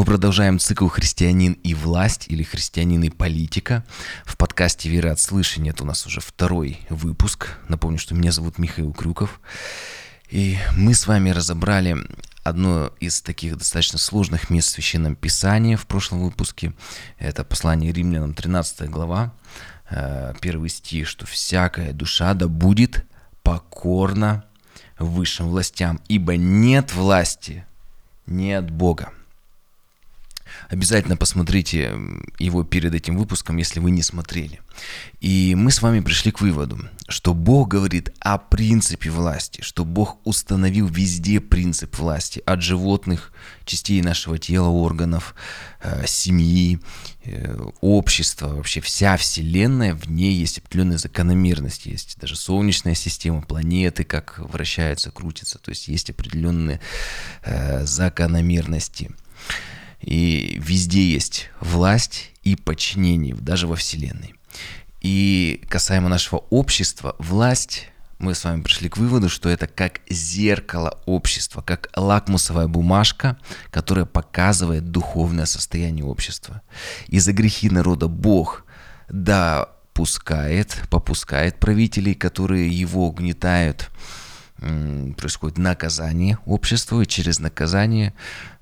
Мы 0.00 0.06
продолжаем 0.06 0.58
цикл 0.58 0.88
«Христианин 0.88 1.52
и 1.62 1.74
власть» 1.74 2.24
или 2.28 2.42
«Христианин 2.42 3.02
и 3.02 3.10
политика». 3.10 3.84
В 4.24 4.38
подкасте 4.38 4.88
«Вера 4.88 5.12
от 5.12 5.20
слышания» 5.20 5.72
это 5.72 5.82
у 5.82 5.86
нас 5.86 6.06
уже 6.06 6.22
второй 6.22 6.80
выпуск. 6.88 7.58
Напомню, 7.68 7.98
что 7.98 8.14
меня 8.14 8.32
зовут 8.32 8.56
Михаил 8.56 8.94
Крюков. 8.94 9.42
И 10.30 10.56
мы 10.74 10.94
с 10.94 11.06
вами 11.06 11.28
разобрали 11.28 11.98
одно 12.42 12.94
из 12.98 13.20
таких 13.20 13.58
достаточно 13.58 13.98
сложных 13.98 14.48
мест 14.48 14.68
в 14.68 14.70
Священном 14.70 15.16
Писании 15.16 15.76
в 15.76 15.86
прошлом 15.86 16.22
выпуске. 16.22 16.72
Это 17.18 17.44
послание 17.44 17.92
римлянам, 17.92 18.32
13 18.32 18.88
глава, 18.88 19.34
э, 19.90 20.32
первый 20.40 20.70
стих, 20.70 21.08
что 21.08 21.26
«всякая 21.26 21.92
душа 21.92 22.32
да 22.32 22.48
будет 22.48 23.04
покорна 23.42 24.46
высшим 24.98 25.50
властям, 25.50 26.00
ибо 26.08 26.38
нет 26.38 26.94
власти 26.94 27.66
не 28.24 28.54
от 28.54 28.70
Бога». 28.70 29.12
Обязательно 30.70 31.16
посмотрите 31.16 31.98
его 32.38 32.62
перед 32.62 32.94
этим 32.94 33.18
выпуском, 33.18 33.56
если 33.56 33.80
вы 33.80 33.90
не 33.90 34.02
смотрели. 34.02 34.60
И 35.20 35.56
мы 35.56 35.72
с 35.72 35.82
вами 35.82 35.98
пришли 35.98 36.30
к 36.30 36.40
выводу, 36.40 36.78
что 37.08 37.34
Бог 37.34 37.66
говорит 37.66 38.14
о 38.20 38.38
принципе 38.38 39.10
власти, 39.10 39.62
что 39.62 39.84
Бог 39.84 40.18
установил 40.24 40.86
везде 40.86 41.40
принцип 41.40 41.98
власти, 41.98 42.40
от 42.46 42.62
животных, 42.62 43.32
частей 43.64 44.00
нашего 44.00 44.38
тела, 44.38 44.68
органов, 44.68 45.34
э, 45.82 46.04
семьи, 46.06 46.78
э, 47.24 47.52
общества, 47.80 48.54
вообще 48.54 48.80
вся 48.80 49.16
Вселенная, 49.16 49.96
в 49.96 50.08
ней 50.08 50.34
есть 50.34 50.58
определенные 50.58 50.98
закономерности, 50.98 51.88
есть 51.88 52.16
даже 52.20 52.36
Солнечная 52.36 52.94
система, 52.94 53.42
планеты, 53.42 54.04
как 54.04 54.38
вращаются, 54.38 55.10
крутятся, 55.10 55.58
то 55.58 55.70
есть 55.70 55.88
есть 55.88 56.10
определенные 56.10 56.80
э, 57.42 57.84
закономерности. 57.84 59.10
И 60.00 60.56
везде 60.60 61.10
есть 61.10 61.50
власть 61.60 62.30
и 62.42 62.56
подчинение, 62.56 63.34
даже 63.34 63.66
во 63.66 63.76
Вселенной. 63.76 64.34
И 65.00 65.62
касаемо 65.68 66.08
нашего 66.08 66.44
общества, 66.50 67.16
власть, 67.18 67.88
мы 68.18 68.34
с 68.34 68.44
вами 68.44 68.60
пришли 68.60 68.88
к 68.88 68.98
выводу, 68.98 69.30
что 69.30 69.48
это 69.48 69.66
как 69.66 70.00
зеркало 70.10 71.00
общества, 71.06 71.62
как 71.62 71.88
лакмусовая 71.96 72.68
бумажка, 72.68 73.38
которая 73.70 74.04
показывает 74.04 74.90
духовное 74.90 75.46
состояние 75.46 76.04
общества. 76.04 76.60
И 77.08 77.18
за 77.18 77.32
грехи 77.32 77.70
народа 77.70 78.08
Бог 78.08 78.66
допускает, 79.08 80.82
попускает 80.90 81.58
правителей, 81.58 82.14
которые 82.14 82.68
его 82.68 83.08
угнетают, 83.08 83.88
происходит 85.16 85.58
наказание 85.58 86.38
обществу, 86.44 87.00
и 87.00 87.06
через 87.06 87.38
наказание, 87.38 88.12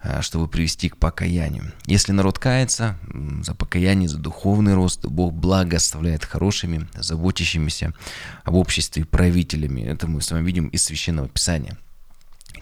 а, 0.01 0.23
чтобы 0.23 0.49
привести 0.49 0.89
к 0.89 0.97
покаянию. 0.97 1.73
Если 1.87 2.13
народ 2.13 2.39
кается 2.39 2.99
за 3.43 3.55
покаяние, 3.55 4.09
за 4.09 4.19
духовный 4.19 4.75
рост, 4.75 5.05
Бог 5.07 5.33
благословляет 5.33 6.25
хорошими, 6.25 6.89
заботящимися 6.95 7.93
об 8.45 8.55
обществе 8.55 9.05
правителями. 9.05 9.83
Это 9.83 10.07
мы 10.07 10.23
с 10.23 10.31
вами 10.31 10.45
видим 10.45 10.69
из 10.69 10.85
Священного 10.85 11.29
Писания– 11.29 11.77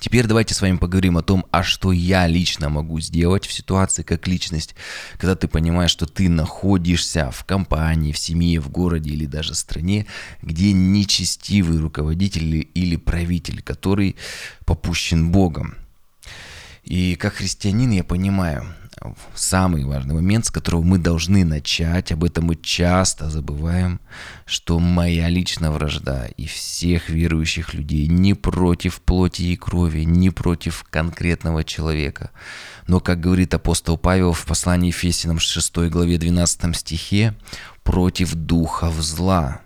Теперь 0.00 0.27
давайте 0.27 0.55
с 0.55 0.61
вами 0.61 0.77
поговорим 0.77 1.16
о 1.16 1.22
том, 1.22 1.47
а 1.50 1.62
что 1.62 1.92
я 1.92 2.27
лично 2.27 2.69
могу 2.69 3.00
сделать 3.00 3.47
в 3.47 3.52
ситуации 3.52 4.03
как 4.03 4.27
личность, 4.27 4.75
когда 5.19 5.34
ты 5.34 5.48
понимаешь, 5.48 5.91
что 5.91 6.06
ты 6.06 6.28
находишься 6.28 7.30
в 7.30 7.44
компании, 7.44 8.12
в 8.12 8.19
семье, 8.19 8.61
в 8.61 8.69
городе 8.69 9.11
или 9.11 9.27
даже 9.27 9.55
стране, 9.55 10.06
где 10.42 10.72
нечестивый 10.72 11.78
руководитель 11.78 12.69
или 12.75 12.97
правитель, 12.97 13.62
который 13.62 14.16
попущен 14.64 15.30
Богом. 15.30 15.77
И 16.84 17.16
как 17.16 17.34
христианин 17.34 17.91
я 17.91 18.05
понимаю, 18.05 18.66
самый 19.34 19.84
важный 19.84 20.14
момент, 20.14 20.47
с 20.47 20.50
которого 20.50 20.83
мы 20.83 20.98
должны 20.98 21.44
начать, 21.44 22.12
об 22.12 22.25
этом 22.25 22.47
мы 22.47 22.56
часто 22.56 23.30
забываем, 23.30 24.00
что 24.44 24.78
моя 24.78 25.28
личная 25.28 25.70
вражда 25.70 26.27
и 26.36 26.47
всех 26.47 27.09
верующих 27.09 27.75
людей 27.75 28.06
не 28.06 28.34
против 28.34 29.00
плоти 29.00 29.43
и 29.43 29.56
крови, 29.56 30.00
не 30.00 30.31
против 30.31 30.84
конкретного 30.88 31.65
человека. 31.65 32.31
Но, 32.87 33.00
как 33.00 33.21
говорит 33.21 33.54
апостол 33.54 33.98
Павел 33.98 34.32
в 34.32 34.44
послании 34.47 34.88
Ефесянам 34.88 35.38
6 35.38 35.76
главе 35.91 36.19
12 36.19 36.76
стихе, 36.76 37.34
против 37.82 38.34
духов 38.34 38.94
зла– 39.00 39.60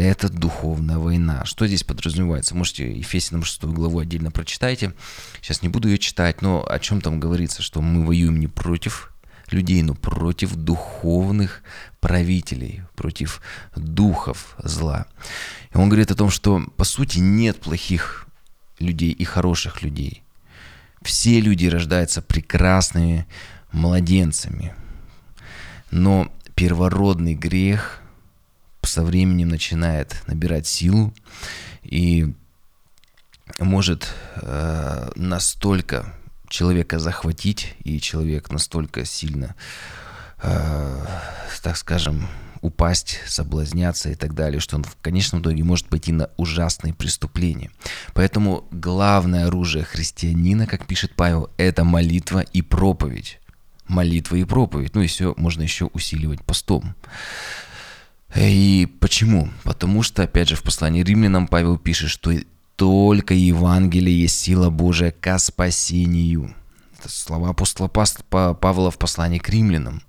это 0.00 0.28
духовная 0.28 0.98
война. 0.98 1.44
Что 1.44 1.66
здесь 1.66 1.84
подразумевается? 1.84 2.54
Можете 2.54 2.90
Ефесянам 2.90 3.44
6 3.44 3.64
главу 3.64 3.98
отдельно 3.98 4.30
прочитайте. 4.30 4.94
Сейчас 5.42 5.62
не 5.62 5.68
буду 5.68 5.88
ее 5.88 5.98
читать, 5.98 6.42
но 6.42 6.66
о 6.66 6.78
чем 6.78 7.00
там 7.00 7.20
говорится, 7.20 7.62
что 7.62 7.80
мы 7.82 8.04
воюем 8.04 8.40
не 8.40 8.46
против 8.46 9.12
людей, 9.50 9.82
но 9.82 9.94
против 9.94 10.54
духовных 10.54 11.62
правителей, 12.00 12.82
против 12.94 13.42
духов 13.76 14.54
зла. 14.62 15.06
И 15.74 15.76
он 15.76 15.88
говорит 15.88 16.10
о 16.10 16.16
том, 16.16 16.30
что 16.30 16.64
по 16.76 16.84
сути 16.84 17.18
нет 17.18 17.60
плохих 17.60 18.26
людей 18.78 19.10
и 19.10 19.24
хороших 19.24 19.82
людей. 19.82 20.22
Все 21.02 21.40
люди 21.40 21.66
рождаются 21.66 22.22
прекрасными 22.22 23.26
младенцами. 23.72 24.74
Но 25.90 26.30
первородный 26.54 27.34
грех 27.34 28.00
со 28.82 29.02
временем 29.02 29.48
начинает 29.48 30.22
набирать 30.26 30.66
силу 30.66 31.12
и 31.82 32.32
может 33.58 34.08
э, 34.36 35.10
настолько 35.16 36.14
человека 36.48 36.98
захватить, 36.98 37.74
и 37.84 38.00
человек 38.00 38.50
настолько 38.50 39.04
сильно, 39.04 39.54
э, 40.42 41.06
так 41.62 41.76
скажем, 41.76 42.26
упасть, 42.60 43.20
соблазняться 43.26 44.10
и 44.10 44.14
так 44.14 44.34
далее, 44.34 44.60
что 44.60 44.76
он 44.76 44.84
в 44.84 44.96
конечном 45.00 45.42
итоге 45.42 45.64
может 45.64 45.86
пойти 45.86 46.12
на 46.12 46.28
ужасные 46.36 46.92
преступления. 46.92 47.70
Поэтому 48.12 48.66
главное 48.70 49.46
оружие 49.46 49.84
христианина, 49.84 50.66
как 50.66 50.86
пишет 50.86 51.14
Павел, 51.14 51.50
это 51.56 51.84
молитва 51.84 52.40
и 52.40 52.62
проповедь. 52.62 53.38
Молитва 53.88 54.36
и 54.36 54.44
проповедь. 54.44 54.94
Ну 54.94 55.02
и 55.02 55.06
все 55.06 55.34
можно 55.36 55.62
еще 55.62 55.86
усиливать 55.86 56.42
постом. 56.42 56.94
И 58.36 58.88
почему? 59.00 59.50
Потому 59.64 60.02
что, 60.02 60.22
опять 60.22 60.48
же, 60.48 60.56
в 60.56 60.62
послании 60.62 61.02
римлянам 61.02 61.48
Павел 61.48 61.78
пишет, 61.78 62.10
что 62.10 62.32
только 62.76 63.34
Евангелие 63.34 64.22
есть 64.22 64.38
сила 64.38 64.70
Божия 64.70 65.10
ко 65.10 65.38
спасению. 65.38 66.54
Это 66.98 67.08
слова 67.08 67.50
апостола 67.50 67.88
Павла 67.88 68.90
в 68.90 68.98
послании 68.98 69.38
к 69.38 69.48
римлянам. 69.48 70.02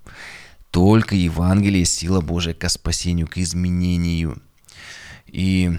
Только 0.70 1.16
Евангелие 1.16 1.80
есть 1.80 1.98
сила 1.98 2.22
Божия 2.22 2.54
ко 2.54 2.70
спасению, 2.70 3.28
к 3.28 3.38
изменению. 3.38 4.42
И 5.28 5.72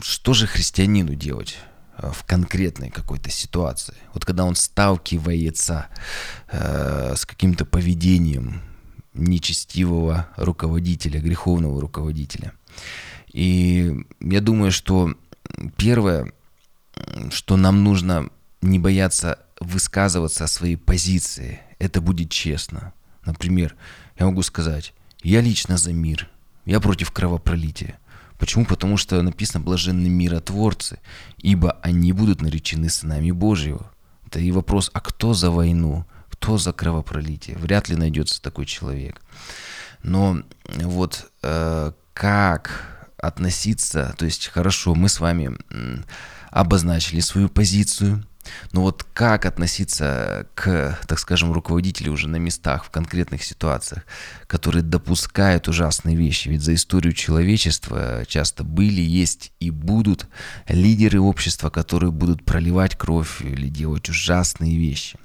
что 0.00 0.34
же 0.34 0.46
христианину 0.46 1.14
делать 1.14 1.56
э, 1.96 2.10
в 2.12 2.24
конкретной 2.24 2.90
какой-то 2.90 3.30
ситуации? 3.30 3.94
Вот 4.12 4.24
когда 4.24 4.44
он 4.44 4.54
сталкивается 4.54 5.86
э, 6.48 7.14
с 7.16 7.24
каким-то 7.24 7.64
поведением, 7.64 8.60
нечестивого 9.14 10.28
руководителя, 10.36 11.20
греховного 11.20 11.80
руководителя. 11.80 12.52
И 13.32 14.06
я 14.20 14.40
думаю, 14.40 14.72
что 14.72 15.14
первое, 15.76 16.32
что 17.30 17.56
нам 17.56 17.84
нужно 17.84 18.30
не 18.60 18.78
бояться 18.78 19.38
высказываться 19.60 20.44
о 20.44 20.48
своей 20.48 20.76
позиции, 20.76 21.60
это 21.78 22.00
будет 22.00 22.30
честно. 22.30 22.92
Например, 23.24 23.74
я 24.18 24.26
могу 24.26 24.42
сказать, 24.42 24.94
я 25.22 25.40
лично 25.40 25.76
за 25.76 25.92
мир, 25.92 26.28
я 26.64 26.80
против 26.80 27.10
кровопролития. 27.10 27.98
Почему? 28.38 28.64
Потому 28.64 28.96
что 28.96 29.20
написано 29.20 29.64
«блаженны 29.64 30.08
миротворцы, 30.08 31.00
ибо 31.38 31.72
они 31.82 32.12
будут 32.12 32.40
наречены 32.40 32.88
сынами 32.88 33.32
Божьего». 33.32 33.90
Это 34.26 34.38
и 34.40 34.52
вопрос, 34.52 34.90
а 34.92 35.00
кто 35.00 35.34
за 35.34 35.50
войну? 35.50 36.06
Кто 36.40 36.56
за 36.56 36.72
кровопролитие? 36.72 37.56
Вряд 37.58 37.88
ли 37.88 37.96
найдется 37.96 38.40
такой 38.40 38.64
человек. 38.64 39.20
Но 40.02 40.42
вот 40.76 41.30
э, 41.42 41.92
как 42.14 43.08
относиться, 43.18 44.14
то 44.16 44.24
есть 44.24 44.46
хорошо, 44.48 44.94
мы 44.94 45.08
с 45.08 45.20
вами 45.20 45.56
обозначили 46.50 47.20
свою 47.20 47.48
позицию, 47.48 48.24
но 48.72 48.82
вот 48.82 49.04
как 49.12 49.44
относиться 49.44 50.46
к, 50.54 50.98
так 51.06 51.18
скажем, 51.18 51.52
руководителю 51.52 52.12
уже 52.12 52.28
на 52.28 52.36
местах, 52.36 52.84
в 52.84 52.90
конкретных 52.90 53.44
ситуациях, 53.44 54.04
которые 54.46 54.82
допускают 54.82 55.68
ужасные 55.68 56.16
вещи? 56.16 56.48
Ведь 56.48 56.62
за 56.62 56.74
историю 56.74 57.12
человечества 57.12 58.24
часто 58.26 58.64
были, 58.64 59.00
есть 59.00 59.52
и 59.60 59.70
будут 59.70 60.26
лидеры 60.66 61.20
общества, 61.20 61.68
которые 61.68 62.10
будут 62.10 62.44
проливать 62.44 62.96
кровь 62.96 63.42
или 63.42 63.68
делать 63.68 64.08
ужасные 64.08 64.78
вещи. 64.78 65.18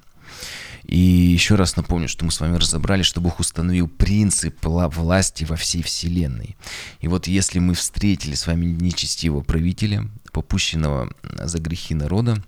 И 0.84 0.98
еще 0.98 1.54
раз 1.54 1.76
напомню, 1.76 2.08
что 2.08 2.24
мы 2.24 2.30
с 2.30 2.40
вами 2.40 2.56
разобрали, 2.56 3.02
что 3.02 3.20
Бог 3.20 3.40
установил 3.40 3.88
принцип 3.88 4.56
власти 4.62 5.44
во 5.44 5.56
всей 5.56 5.82
Вселенной. 5.82 6.56
И 7.00 7.08
вот 7.08 7.26
если 7.26 7.58
мы 7.58 7.74
встретили 7.74 8.34
с 8.34 8.46
вами 8.46 8.66
нечестивого 8.66 9.42
правителя, 9.42 10.08
попущенного 10.32 11.12
за 11.22 11.58
грехи 11.58 11.94
народа, 11.94 12.42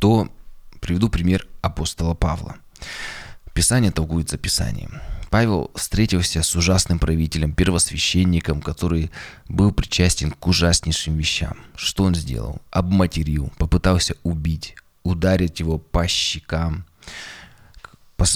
то 0.00 0.28
приведу 0.80 1.08
пример 1.08 1.46
апостола 1.60 2.14
Павла. 2.14 2.56
Писание 3.54 3.92
толкуется 3.92 4.38
Писанием. 4.38 5.00
Павел 5.30 5.70
встретился 5.74 6.42
с 6.42 6.56
ужасным 6.56 6.98
правителем, 6.98 7.54
первосвященником, 7.54 8.60
который 8.60 9.10
был 9.48 9.72
причастен 9.72 10.30
к 10.30 10.46
ужаснейшим 10.46 11.16
вещам. 11.16 11.56
Что 11.74 12.04
он 12.04 12.14
сделал? 12.14 12.60
Обматерил, 12.70 13.50
попытался 13.56 14.14
убить, 14.24 14.74
ударить 15.04 15.60
его 15.60 15.78
по 15.78 16.06
щекам. 16.06 16.84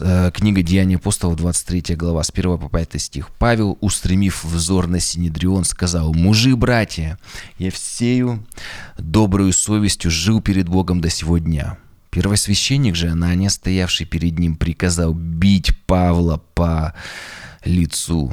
Э, 0.00 0.30
книга 0.32 0.62
Деяния 0.62 0.96
апостолов, 0.96 1.36
23 1.36 1.96
глава, 1.96 2.22
с 2.22 2.30
1 2.30 2.58
по 2.58 2.68
5 2.68 3.00
стих. 3.00 3.30
Павел, 3.38 3.78
устремив 3.80 4.44
взор 4.44 4.86
на 4.86 5.00
Синедрион, 5.00 5.64
сказал, 5.64 6.12
«Мужи, 6.12 6.56
братья, 6.56 7.18
я 7.58 7.70
всею 7.70 8.44
добрую 8.98 9.52
совестью 9.52 10.10
жил 10.10 10.40
перед 10.40 10.68
Богом 10.68 11.00
до 11.00 11.10
сего 11.10 11.38
дня». 11.38 11.78
Первосвященник 12.10 12.96
же, 12.96 13.08
Анания, 13.08 13.50
стоявший 13.50 14.06
перед 14.06 14.38
ним, 14.38 14.56
приказал 14.56 15.12
бить 15.12 15.76
Павла 15.86 16.42
по 16.54 16.94
лицу, 17.64 18.32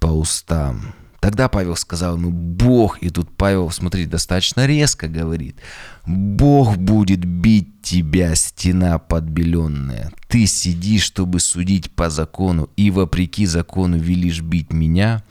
по 0.00 0.06
устам. 0.06 0.94
Тогда 1.20 1.48
Павел 1.48 1.74
сказал 1.74 2.16
ему, 2.16 2.30
Бог, 2.30 3.02
и 3.02 3.10
тут 3.10 3.28
Павел, 3.36 3.70
смотрите, 3.70 4.08
достаточно 4.08 4.66
резко 4.66 5.08
говорит, 5.08 5.56
Бог 6.06 6.76
будет 6.76 7.24
бить 7.24 7.82
тебя, 7.82 8.34
стена 8.36 8.98
подбеленная. 8.98 10.12
Ты 10.28 10.46
сидишь, 10.46 11.02
чтобы 11.02 11.40
судить 11.40 11.90
по 11.90 12.08
закону, 12.08 12.70
и 12.76 12.90
вопреки 12.92 13.46
закону 13.46 13.98
велишь 13.98 14.42
бить 14.42 14.72
меня. 14.72 15.24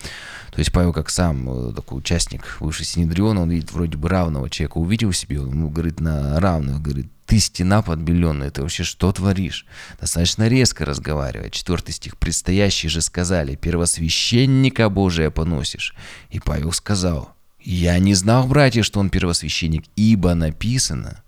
То 0.57 0.61
есть 0.61 0.71
Павел, 0.71 0.91
как 0.91 1.11
сам 1.11 1.69
э, 1.69 1.71
такой 1.71 1.99
участник 1.99 2.57
высшей 2.59 2.83
Синедриона, 2.83 3.43
он 3.43 3.51
видит 3.51 3.71
вроде 3.71 3.95
бы 3.95 4.09
равного 4.09 4.49
человека, 4.49 4.79
увидел 4.79 5.13
себе, 5.13 5.39
он 5.39 5.51
ему 5.51 5.69
говорит 5.69 5.99
на 5.99 6.39
равную, 6.39 6.79
говорит, 6.79 7.05
ты 7.27 7.37
стена 7.37 7.83
подбеленная, 7.83 8.49
ты 8.49 8.63
вообще 8.63 8.83
что 8.83 9.11
творишь? 9.11 9.67
Достаточно 10.01 10.47
резко 10.47 10.83
разговаривать. 10.83 11.53
Четвертый 11.53 11.91
стих. 11.91 12.17
Предстоящие 12.17 12.89
же 12.89 13.03
сказали, 13.03 13.53
первосвященника 13.53 14.89
Божия 14.89 15.29
поносишь. 15.29 15.93
И 16.31 16.39
Павел 16.39 16.71
сказал, 16.71 17.35
я 17.61 17.99
не 17.99 18.15
знал, 18.15 18.47
братья, 18.47 18.81
что 18.81 18.99
он 18.99 19.11
первосвященник, 19.11 19.85
ибо 19.95 20.33
написано, 20.33 21.21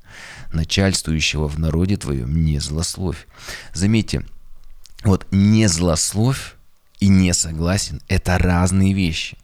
начальствующего 0.51 1.47
в 1.47 1.59
народе 1.59 1.97
твоем 1.97 2.43
не 2.43 2.57
злословь. 2.57 3.27
Заметьте, 3.75 4.25
вот 5.03 5.27
не 5.29 5.67
злословь 5.67 6.55
и 7.00 7.07
не 7.07 7.34
согласен– 7.34 8.01
это 8.07 8.38
разные 8.38 8.94
вещи. 8.94 9.38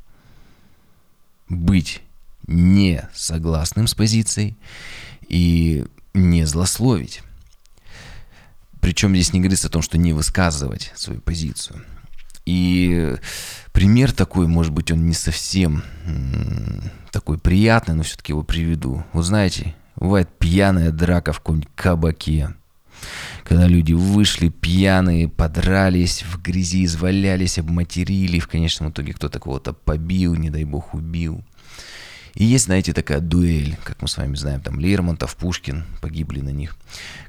Быть 1.47 2.01
не 2.47 3.07
согласным 3.13 3.87
с 3.87 3.93
позицией 3.93 4.55
и 5.27 5.85
не 6.13 6.45
злословить. 6.45 7.21
Причем 8.81 9.15
здесь 9.15 9.33
не 9.33 9.39
говорится 9.39 9.67
о 9.67 9.71
том, 9.71 9.81
что 9.81 9.97
не 9.97 10.13
высказывать 10.13 10.91
свою 10.95 11.21
позицию. 11.21 11.83
И 12.45 13.15
пример 13.71 14.11
такой, 14.11 14.47
может 14.47 14.71
быть, 14.71 14.91
он 14.91 15.07
не 15.07 15.13
совсем 15.13 15.83
такой 17.11 17.39
приятный, 17.39 17.95
но 17.95 18.03
все-таки 18.03 18.31
его 18.31 18.43
приведу. 18.43 19.03
Вы 19.13 19.23
знаете, 19.23 19.75
бывает 19.95 20.29
пьяная 20.37 20.91
драка 20.91 21.33
в 21.33 21.39
каком-нибудь 21.39 21.69
кабаке 21.75 22.53
когда 23.45 23.67
люди 23.67 23.93
вышли 23.93 24.49
пьяные, 24.49 25.29
подрались, 25.29 26.23
в 26.23 26.41
грязи 26.41 26.83
извалялись, 26.83 27.59
обматерили, 27.59 28.39
в 28.39 28.47
конечном 28.47 28.89
итоге 28.89 29.13
кто-то 29.13 29.39
кого-то 29.39 29.71
побил, 29.71 30.33
не 30.33 30.49
дай 30.49 30.63
бог 30.63 30.95
убил. 30.95 31.43
И 32.33 32.43
есть, 32.43 32.65
знаете, 32.65 32.91
такая 32.91 33.19
дуэль, 33.19 33.77
как 33.83 34.01
мы 34.01 34.07
с 34.07 34.17
вами 34.17 34.35
знаем, 34.35 34.61
там 34.61 34.79
Лермонтов, 34.79 35.35
Пушкин 35.35 35.85
погибли 36.01 36.41
на 36.41 36.49
них. 36.49 36.75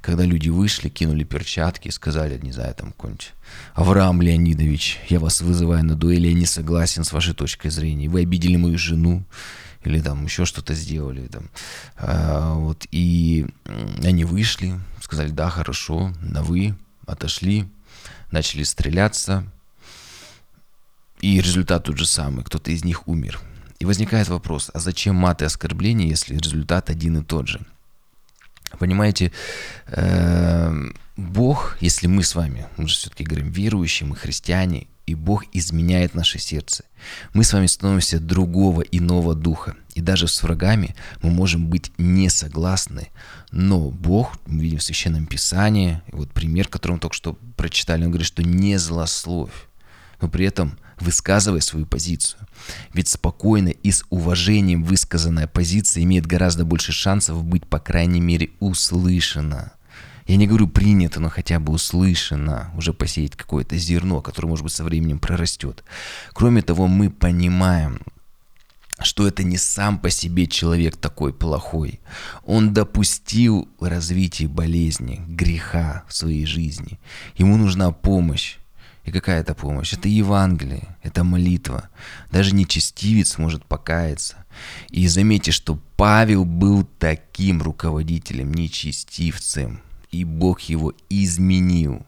Когда 0.01 0.25
люди 0.25 0.49
вышли, 0.49 0.89
кинули 0.89 1.23
перчатки, 1.23 1.91
сказали, 1.91 2.41
не 2.43 2.51
знаю, 2.51 2.75
там 2.75 2.93
какой-нибудь 2.93 3.35
Авраам 3.75 4.23
Леонидович, 4.23 5.01
я 5.11 5.21
вас 5.21 5.43
вызываю 5.43 5.85
на 5.85 5.97
дуэль, 5.97 6.27
я 6.27 6.33
не 6.33 6.47
согласен 6.47 7.05
с 7.05 7.13
вашей 7.13 7.35
точкой 7.35 7.69
зрения. 7.69 8.09
Вы 8.09 8.23
обидели 8.23 8.57
мою 8.57 8.79
жену, 8.79 9.23
или 9.87 10.01
там 10.01 10.25
еще 10.25 10.45
что-то 10.45 10.75
сделали. 10.75 11.27
Там. 11.29 11.51
А, 11.97 12.55
вот, 12.55 12.87
и 12.91 13.47
они 14.05 14.25
вышли, 14.25 14.79
сказали, 15.01 15.31
да, 15.31 15.49
хорошо, 15.49 16.13
на 16.21 16.43
вы, 16.43 16.75
отошли, 17.07 17.69
начали 18.31 18.65
стреляться, 18.65 19.45
и 21.21 21.41
результат 21.41 21.85
тот 21.85 21.97
же 21.97 22.07
самый, 22.07 22.45
кто-то 22.45 22.71
из 22.71 22.85
них 22.85 23.09
умер. 23.09 23.41
И 23.79 23.85
возникает 23.85 24.29
вопрос, 24.29 24.71
а 24.75 24.81
зачем 24.81 25.17
маты 25.17 25.45
оскорбления, 25.45 26.09
если 26.09 26.37
результат 26.37 26.91
один 26.91 27.19
и 27.19 27.25
тот 27.25 27.49
же? 27.49 27.61
Понимаете, 28.79 29.33
э, 29.87 30.91
Бог, 31.17 31.77
если 31.81 32.09
мы 32.09 32.23
с 32.23 32.35
вами, 32.35 32.67
мы 32.77 32.89
же 32.89 32.97
все-таки 32.97 33.25
говорим 33.25 33.51
верующие, 33.51 34.09
мы 34.09 34.17
христиане, 34.17 34.89
и 35.07 35.15
Бог 35.15 35.45
изменяет 35.53 36.15
наше 36.15 36.39
сердце. 36.39 36.85
Мы 37.33 37.45
с 37.45 37.53
вами 37.53 37.67
становимся 37.67 38.19
другого 38.19 38.83
иного 38.83 39.35
духа. 39.35 39.77
И 39.95 40.01
даже 40.01 40.29
с 40.29 40.43
врагами 40.43 40.95
мы 41.23 41.31
можем 41.31 41.69
быть 41.69 41.93
не 41.97 42.29
согласны, 42.29 43.09
но 43.51 43.91
Бог, 43.91 44.37
мы 44.47 44.63
видим 44.63 44.79
в 44.79 44.83
Священном 44.83 45.27
Писании, 45.27 46.03
вот 46.13 46.31
пример, 46.33 46.69
который 46.69 46.93
мы 46.93 46.99
только 46.99 47.17
что 47.17 47.39
прочитали, 47.57 48.05
он 48.05 48.11
говорит, 48.11 48.27
что 48.27 48.43
не 48.43 48.77
злословь, 48.77 49.69
но 50.21 50.29
при 50.29 50.45
этом 50.45 50.79
высказывай 50.99 51.63
свою 51.63 51.87
позицию. 51.87 52.47
Ведь 52.93 53.09
спокойно 53.09 53.69
и 53.69 53.91
с 53.91 54.05
уважением 54.11 54.85
высказанная 54.85 55.47
позиция 55.47 56.03
имеет 56.03 56.27
гораздо 56.27 56.65
больше 56.65 56.93
шансов 56.93 57.43
быть, 57.45 57.67
по 57.67 57.79
крайней 57.79 58.21
мере, 58.21 58.51
услышана. 58.61 59.73
Я 60.27 60.37
не 60.37 60.49
говорю 60.49 60.67
принято, 60.67 61.21
но 61.21 61.29
хотя 61.29 61.61
бы 61.61 61.73
услышано, 61.73 62.73
уже 62.77 62.93
посеять 62.93 63.37
какое-то 63.37 63.77
зерно, 63.77 64.21
которое, 64.21 64.49
может 64.49 64.65
быть, 64.65 64.73
со 64.73 64.83
временем 64.83 65.21
прорастет. 65.21 65.85
Кроме 66.33 66.63
того, 66.63 66.89
мы 66.89 67.11
понимаем, 67.11 68.01
что 69.01 69.29
это 69.29 69.45
не 69.45 69.57
сам 69.57 69.99
по 69.99 70.11
себе 70.11 70.47
человек 70.49 70.97
такой 70.97 71.33
плохой. 71.33 72.01
Он 72.45 72.73
допустил 72.73 73.69
развитие 73.81 74.49
болезни, 74.49 75.23
греха 75.29 76.03
в 76.09 76.15
своей 76.15 76.45
жизни. 76.45 76.99
Ему 77.37 77.57
нужна 77.57 77.93
помощь. 77.93 78.57
И 79.05 79.13
какая 79.13 79.41
это 79.41 79.55
помощь? 79.55 79.93
Это 79.93 80.09
Евангелие, 80.09 80.97
это 81.05 81.23
молитва. 81.23 81.89
Даже 82.33 82.53
нечестивец 82.53 83.39
может 83.39 83.65
покаяться. 83.65 84.45
И 84.89 85.07
заметьте, 85.07 85.53
что 85.53 85.79
Павел 85.97 86.45
был 86.45 86.85
таким 86.99 87.63
руководителем, 87.63 88.53
нечестивцем 88.53 89.83
и 90.11 90.25
Бог 90.25 90.61
его 90.61 90.93
изменил. 91.09 92.07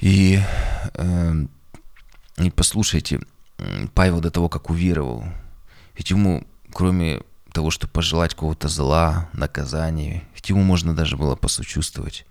И, 0.00 0.40
э, 0.94 1.34
и 2.38 2.50
послушайте, 2.50 3.20
Павел 3.94 4.20
до 4.20 4.30
того, 4.30 4.48
как 4.48 4.70
уверовал, 4.70 5.24
ведь 5.96 6.10
ему, 6.10 6.46
кроме 6.72 7.20
того, 7.52 7.70
что 7.70 7.88
пожелать 7.88 8.34
кого-то 8.34 8.68
зла, 8.68 9.28
наказания, 9.32 10.24
ведь 10.34 10.48
ему 10.48 10.62
можно 10.62 10.94
даже 10.94 11.16
было 11.16 11.36
посочувствовать. 11.36 12.26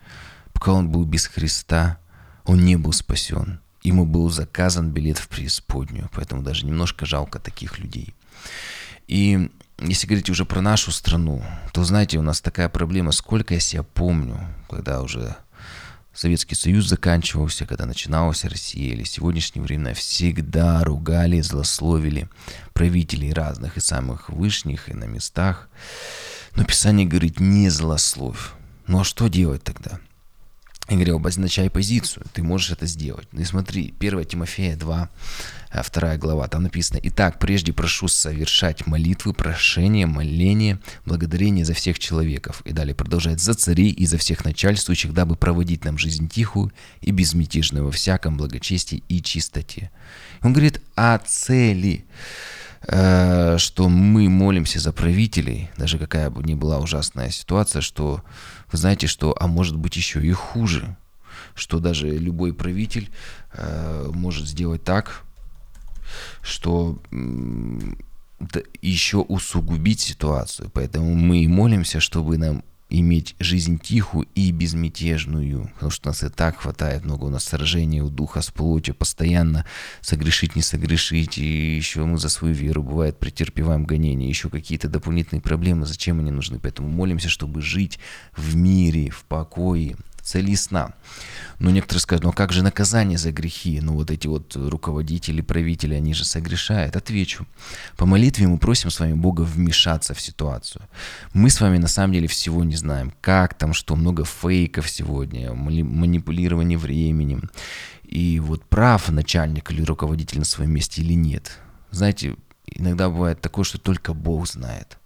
Пока 0.53 0.73
он 0.73 0.89
был 0.89 1.05
без 1.05 1.27
Христа, 1.27 1.99
он 2.45 2.65
не 2.65 2.77
был 2.77 2.93
спасен. 2.93 3.59
Ему 3.83 4.05
был 4.05 4.29
заказан 4.29 4.91
билет 4.91 5.17
в 5.17 5.27
преисподнюю, 5.27 6.09
поэтому 6.13 6.41
даже 6.41 6.65
немножко 6.65 7.05
жалко 7.05 7.39
таких 7.39 7.79
людей. 7.79 8.13
И 9.07 9.51
если 9.81 10.07
говорить 10.07 10.29
уже 10.29 10.45
про 10.45 10.61
нашу 10.61 10.91
страну, 10.91 11.43
то, 11.73 11.83
знаете, 11.83 12.17
у 12.17 12.21
нас 12.21 12.41
такая 12.41 12.69
проблема, 12.69 13.11
сколько 13.11 13.53
я 13.53 13.59
себя 13.59 13.83
помню, 13.83 14.37
когда 14.69 15.01
уже 15.01 15.35
Советский 16.13 16.55
Союз 16.55 16.87
заканчивался, 16.87 17.65
когда 17.65 17.85
начиналась 17.85 18.43
Россия 18.43 18.93
или 18.93 19.03
сегодняшнее 19.03 19.63
время, 19.63 19.93
всегда 19.93 20.83
ругали, 20.83 21.39
злословили 21.39 22.29
правителей 22.73 23.31
разных 23.31 23.77
и 23.77 23.81
самых 23.81 24.29
вышних, 24.29 24.89
и 24.89 24.93
на 24.93 25.05
местах. 25.05 25.69
Но 26.55 26.65
Писание 26.65 27.07
говорит, 27.07 27.39
не 27.39 27.69
злословь. 27.69 28.51
Ну 28.87 28.99
а 28.99 29.03
что 29.03 29.27
делать 29.27 29.63
тогда? 29.63 29.99
Я 30.89 30.95
говорил, 30.95 31.17
обозначай 31.17 31.69
позицию, 31.69 32.25
ты 32.33 32.41
можешь 32.41 32.71
это 32.71 32.87
сделать. 32.87 33.27
Ну 33.31 33.41
и 33.41 33.45
смотри, 33.45 33.93
1 33.99 34.25
Тимофея 34.25 34.75
2, 34.75 35.09
а, 35.71 35.83
вторая 35.83 36.17
глава, 36.17 36.47
там 36.47 36.63
написано, 36.63 36.99
«Итак, 37.03 37.37
прежде 37.37 37.73
прошу 37.73 38.07
совершать 38.07 38.87
молитвы, 38.87 39.33
прошения, 39.33 40.07
моления, 40.07 40.79
благодарение 41.05 41.63
за 41.63 41.75
всех 41.75 41.99
человеков». 41.99 42.63
И 42.65 42.71
далее 42.71 42.95
продолжает, 42.95 43.39
«За 43.39 43.53
царей 43.53 43.91
и 43.91 44.07
за 44.07 44.17
всех 44.17 44.43
начальствующих, 44.43 45.13
дабы 45.13 45.35
проводить 45.35 45.85
нам 45.85 45.99
жизнь 45.99 46.27
тихую 46.27 46.73
и 47.01 47.11
безмятежную 47.11 47.85
во 47.85 47.91
всяком 47.91 48.35
благочестии 48.37 49.03
и 49.09 49.21
чистоте». 49.21 49.91
Он 50.41 50.53
говорит 50.53 50.81
о 50.95 51.19
цели, 51.19 52.03
э, 52.07 52.58
что 52.81 53.89
мы 53.89 54.29
молимся 54.29 54.79
за 54.79 54.93
правителей, 54.93 55.69
даже 55.77 55.97
какая 55.97 56.29
бы 56.29 56.43
ни 56.43 56.53
была 56.53 56.79
ужасная 56.79 57.29
ситуация, 57.29 57.81
что 57.81 58.23
вы 58.71 58.77
знаете, 58.77 59.07
что, 59.07 59.35
а 59.37 59.47
может 59.47 59.75
быть 59.75 59.97
еще 59.97 60.25
и 60.25 60.31
хуже, 60.31 60.95
что 61.55 61.79
даже 61.79 62.07
любой 62.07 62.53
правитель 62.53 63.09
э, 63.53 64.09
может 64.13 64.47
сделать 64.47 64.83
так, 64.83 65.23
что 66.41 66.99
еще 68.81 69.17
усугубить 69.17 69.99
ситуацию. 69.99 70.69
Поэтому 70.73 71.13
мы 71.13 71.47
молимся, 71.47 71.99
чтобы 71.99 72.37
нам 72.37 72.63
иметь 72.89 73.35
жизнь 73.39 73.79
тихую 73.79 74.27
и 74.35 74.51
безмятежную, 74.51 75.71
потому 75.75 75.91
что 75.91 76.07
нас 76.09 76.23
и 76.23 76.29
так 76.29 76.57
хватает 76.57 77.05
много 77.05 77.25
у 77.25 77.29
нас 77.29 77.43
сражений 77.43 78.01
у 78.01 78.09
духа 78.09 78.41
с 78.41 78.49
плотью, 78.49 78.95
постоянно 78.95 79.65
согрешить, 80.01 80.55
не 80.55 80.61
согрешить, 80.61 81.37
и 81.37 81.75
еще 81.75 82.03
мы 82.05 82.17
за 82.17 82.29
свою 82.29 82.53
веру, 82.53 82.83
бывает, 82.83 83.19
претерпеваем 83.19 83.85
гонения, 83.85 84.27
еще 84.27 84.49
какие-то 84.49 84.87
дополнительные 84.87 85.41
проблемы, 85.41 85.85
зачем 85.85 86.19
они 86.19 86.31
нужны, 86.31 86.59
поэтому 86.59 86.89
молимся, 86.89 87.29
чтобы 87.29 87.61
жить 87.61 87.99
в 88.35 88.55
мире, 88.55 89.09
в 89.11 89.23
покое, 89.25 89.95
цель 90.21 90.49
ясна. 90.49 90.93
Но 91.59 91.71
некоторые 91.71 92.01
скажут, 92.01 92.23
ну 92.23 92.29
а 92.29 92.33
как 92.33 92.53
же 92.53 92.63
наказание 92.63 93.17
за 93.17 93.31
грехи? 93.31 93.81
Ну 93.81 93.93
вот 93.93 94.11
эти 94.11 94.27
вот 94.27 94.55
руководители, 94.55 95.41
правители, 95.41 95.93
они 95.93 96.13
же 96.13 96.23
согрешают. 96.23 96.95
Отвечу. 96.95 97.45
По 97.97 98.05
молитве 98.05 98.47
мы 98.47 98.57
просим 98.57 98.89
с 98.89 98.99
вами 98.99 99.13
Бога 99.13 99.41
вмешаться 99.41 100.13
в 100.13 100.21
ситуацию. 100.21 100.81
Мы 101.33 101.49
с 101.49 101.59
вами 101.59 101.77
на 101.77 101.87
самом 101.87 102.13
деле 102.13 102.27
всего 102.27 102.63
не 102.63 102.75
знаем. 102.75 103.13
Как 103.21 103.53
там, 103.55 103.73
что 103.73 103.95
много 103.95 104.23
фейков 104.23 104.89
сегодня, 104.89 105.53
манипулирование 105.53 106.77
временем. 106.77 107.49
И 108.03 108.39
вот 108.39 108.63
прав 108.63 109.09
начальник 109.09 109.71
или 109.71 109.83
руководитель 109.83 110.39
на 110.39 110.45
своем 110.45 110.71
месте 110.71 111.01
или 111.01 111.13
нет. 111.13 111.59
Знаете, 111.91 112.35
иногда 112.65 113.09
бывает 113.09 113.41
такое, 113.41 113.65
что 113.65 113.77
только 113.77 114.13
Бог 114.13 114.47
знает. 114.47 114.97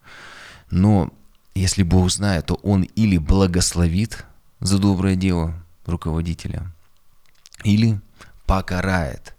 Но 0.70 1.12
если 1.56 1.84
Бог 1.84 2.10
знает, 2.12 2.46
то 2.48 2.56
Он 2.56 2.84
или 2.84 3.18
благословит 3.18 4.26
за 4.64 4.80
доброе 4.80 5.16
дело 5.16 5.54
руководителя, 5.86 6.72
или 7.64 8.00
покарает, 8.46 9.36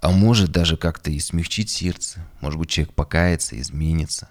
а 0.00 0.10
может 0.10 0.52
даже 0.52 0.76
как-то 0.76 1.10
и 1.10 1.18
смягчить 1.18 1.70
сердце, 1.70 2.26
может 2.40 2.58
быть 2.58 2.68
человек 2.68 2.94
покается, 2.94 3.58
изменится. 3.58 4.28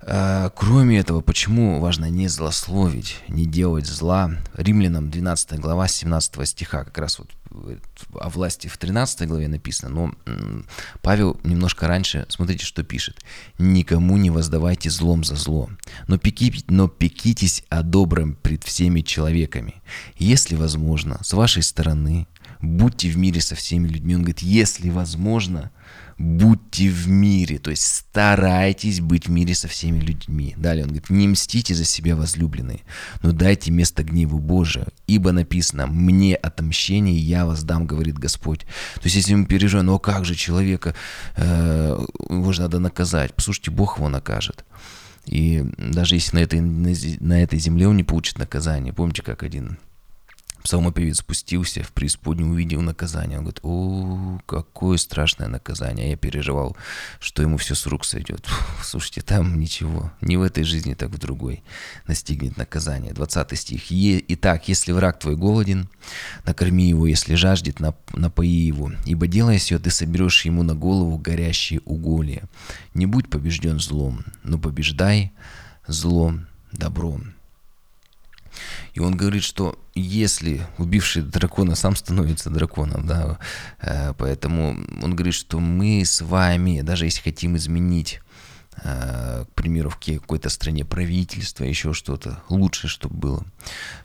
А, 0.00 0.50
кроме 0.50 0.98
этого, 0.98 1.20
почему 1.20 1.80
важно 1.80 2.10
не 2.10 2.28
злословить, 2.28 3.22
не 3.28 3.46
делать 3.46 3.86
зла? 3.86 4.32
Римлянам 4.54 5.10
12 5.10 5.58
глава 5.58 5.88
17 5.88 6.48
стиха, 6.48 6.84
как 6.84 6.98
раз 6.98 7.18
вот 7.18 7.30
о 8.14 8.28
власти 8.28 8.68
в 8.68 8.76
13 8.76 9.26
главе 9.28 9.48
написано, 9.48 9.88
но 9.94 10.14
Павел 11.00 11.38
немножко 11.42 11.88
раньше, 11.88 12.26
смотрите, 12.28 12.64
что 12.64 12.82
пишет. 12.82 13.20
«Никому 13.58 14.16
не 14.16 14.30
воздавайте 14.30 14.90
злом 14.90 15.24
за 15.24 15.36
зло, 15.36 15.70
но, 16.06 16.18
пеки, 16.18 16.52
но 16.68 16.88
пекитесь 16.88 17.64
о 17.68 17.82
добром 17.82 18.34
пред 18.34 18.64
всеми 18.64 19.00
человеками. 19.00 19.82
Если 20.18 20.54
возможно, 20.54 21.18
с 21.22 21.32
вашей 21.32 21.62
стороны, 21.62 22.26
будьте 22.60 23.08
в 23.08 23.16
мире 23.16 23.40
со 23.40 23.54
всеми 23.54 23.88
людьми». 23.88 24.14
Он 24.14 24.22
говорит, 24.22 24.40
если 24.40 24.90
возможно, 24.90 25.70
будьте 26.18 26.88
в 26.88 27.08
мире, 27.08 27.58
то 27.58 27.70
есть 27.70 27.84
старайтесь 27.84 29.00
быть 29.00 29.26
в 29.26 29.30
мире 29.30 29.54
со 29.54 29.68
всеми 29.68 30.00
людьми. 30.00 30.54
Далее 30.56 30.84
он 30.84 30.88
говорит, 30.88 31.10
не 31.10 31.28
мстите 31.28 31.74
за 31.74 31.84
себя, 31.84 32.16
возлюбленные, 32.16 32.80
но 33.22 33.32
дайте 33.32 33.70
место 33.70 34.02
гневу 34.02 34.38
Божию, 34.38 34.88
ибо 35.06 35.32
написано, 35.32 35.86
мне 35.86 36.34
отомщение 36.34 37.16
я 37.16 37.44
воздам, 37.44 37.86
говорит 37.86 38.18
Господь. 38.18 38.60
То 38.94 39.02
есть 39.04 39.16
если 39.16 39.34
мы 39.34 39.46
переживаем, 39.46 39.86
ну 39.86 39.94
а 39.94 39.98
как 39.98 40.24
же 40.24 40.34
человека, 40.34 40.94
э, 41.36 42.04
его 42.30 42.52
же 42.52 42.62
надо 42.62 42.78
наказать, 42.78 43.34
послушайте, 43.34 43.70
Бог 43.70 43.98
его 43.98 44.08
накажет. 44.08 44.64
И 45.26 45.64
даже 45.76 46.14
если 46.14 46.36
на 46.36 46.40
этой, 46.40 46.60
на 46.60 47.42
этой 47.42 47.58
земле 47.58 47.88
он 47.88 47.96
не 47.96 48.04
получит 48.04 48.38
наказание, 48.38 48.92
помните, 48.92 49.22
как 49.22 49.42
один 49.42 49.78
Псалмопевец 50.66 51.18
спустился 51.18 51.84
в 51.84 51.92
преисподнюю, 51.92 52.50
увидел 52.50 52.80
наказание. 52.80 53.38
Он 53.38 53.44
говорит, 53.44 53.60
о, 53.62 54.40
какое 54.46 54.96
страшное 54.96 55.46
наказание. 55.46 56.10
Я 56.10 56.16
переживал, 56.16 56.76
что 57.20 57.40
ему 57.40 57.56
все 57.56 57.76
с 57.76 57.86
рук 57.86 58.04
сойдет. 58.04 58.44
Слушайте, 58.82 59.20
там 59.20 59.60
ничего. 59.60 60.10
Не 60.20 60.36
в 60.36 60.42
этой 60.42 60.64
жизни, 60.64 60.94
так 60.94 61.10
в 61.10 61.18
другой 61.18 61.62
настигнет 62.08 62.56
наказание. 62.56 63.12
20 63.12 63.56
стих. 63.56 63.84
«Итак, 64.26 64.66
если 64.66 64.90
враг 64.90 65.20
твой 65.20 65.36
голоден, 65.36 65.88
накорми 66.44 66.88
его, 66.88 67.06
если 67.06 67.36
жаждет, 67.36 67.78
напои 68.12 68.48
его. 68.48 68.90
Ибо 69.04 69.28
делая 69.28 69.58
все, 69.58 69.78
ты 69.78 69.92
соберешь 69.92 70.44
ему 70.46 70.64
на 70.64 70.74
голову 70.74 71.16
горящие 71.16 71.80
уголья. 71.84 72.42
Не 72.92 73.06
будь 73.06 73.30
побежден 73.30 73.78
злом, 73.78 74.24
но 74.42 74.58
побеждай 74.58 75.30
злом 75.86 76.48
добром». 76.72 77.35
И 78.94 79.00
он 79.00 79.16
говорит, 79.16 79.42
что 79.42 79.78
если 79.94 80.66
убивший 80.78 81.22
дракона 81.22 81.74
сам 81.74 81.96
становится 81.96 82.50
драконом, 82.50 83.06
да, 83.06 83.38
э, 83.80 84.14
поэтому 84.16 84.76
он 85.02 85.14
говорит, 85.14 85.34
что 85.34 85.60
мы 85.60 86.04
с 86.04 86.20
вами, 86.20 86.82
даже 86.82 87.04
если 87.06 87.22
хотим 87.22 87.56
изменить 87.56 88.20
э, 88.82 89.44
к 89.44 89.54
примеру, 89.54 89.90
в 89.90 89.98
какой-то 89.98 90.48
стране 90.50 90.84
правительство, 90.84 91.64
еще 91.64 91.92
что-то 91.92 92.42
лучше, 92.48 92.88
чтобы 92.88 93.16
было, 93.16 93.46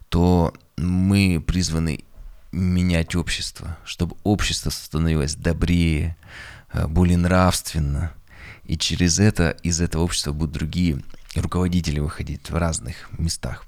то 0.10 0.53
мы 0.77 1.43
призваны 1.46 2.03
менять 2.51 3.15
общество, 3.15 3.77
чтобы 3.86 4.15
общество 4.24 4.70
становилось 4.70 5.36
добрее, 5.36 6.17
э, 6.74 6.88
более 6.88 7.17
нравственно. 7.17 8.13
И 8.65 8.77
через 8.77 9.20
это, 9.20 9.50
из 9.63 9.81
этого 9.81 10.03
общества 10.03 10.31
будут 10.34 10.53
другие 10.53 11.01
руководители 11.36 12.00
выходить 12.00 12.50
в 12.50 12.55
разных 12.55 13.10
местах. 13.17 13.65